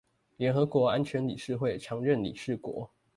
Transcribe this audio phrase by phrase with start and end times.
[0.37, 2.89] 聯合國安全理事會常任理事國